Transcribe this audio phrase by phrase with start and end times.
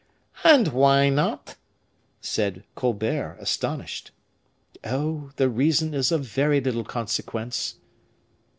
[0.43, 1.57] "And why not?"
[2.21, 4.09] said Colbert, astonished.
[4.83, 5.29] "Oh!
[5.35, 7.75] the reason is of very little consequence."